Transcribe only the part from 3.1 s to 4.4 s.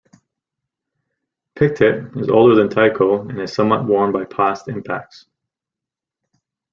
and is somewhat worn by